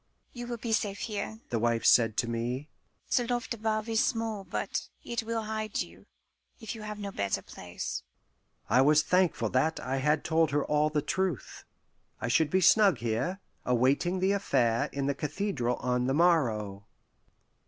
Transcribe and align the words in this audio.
"You 0.33 0.47
will 0.47 0.57
be 0.57 0.71
safe 0.71 0.97
here," 1.01 1.41
the 1.51 1.59
wife 1.59 1.85
said 1.85 2.17
to 2.17 2.27
me. 2.27 2.69
"The 3.15 3.27
loft 3.27 3.53
above 3.53 3.87
is 3.87 4.03
small, 4.03 4.43
but 4.43 4.89
it 5.03 5.21
will 5.21 5.43
hide 5.43 5.79
you, 5.81 6.07
if 6.59 6.73
you 6.73 6.81
have 6.81 6.97
no 6.97 7.11
better 7.11 7.43
place." 7.43 8.01
I 8.67 8.81
was 8.81 9.03
thankful 9.03 9.49
that 9.49 9.79
I 9.79 9.97
had 9.97 10.23
told 10.23 10.49
her 10.49 10.65
all 10.65 10.89
the 10.89 11.03
truth. 11.03 11.65
I 12.19 12.29
should 12.29 12.49
be 12.49 12.61
snug 12.61 12.97
here, 12.97 13.41
awaiting 13.63 14.19
the 14.21 14.31
affair 14.31 14.89
in 14.91 15.05
the 15.05 15.13
cathedral 15.13 15.75
on 15.75 16.07
the 16.07 16.15
morrow. 16.15 16.87